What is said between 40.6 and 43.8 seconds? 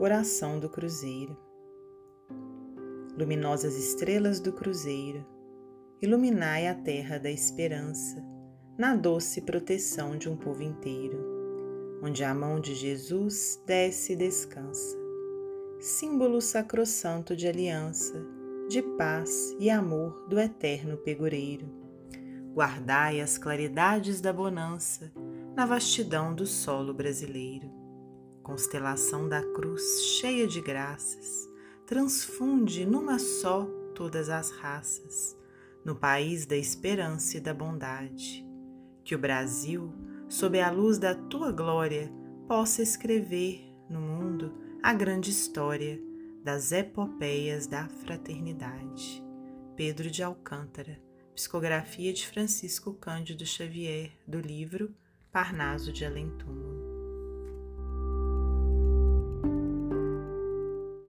luz da tua glória, possa escrever